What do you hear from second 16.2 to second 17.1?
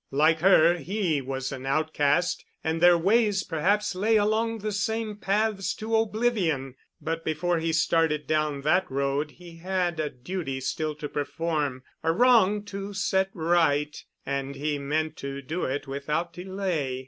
delay.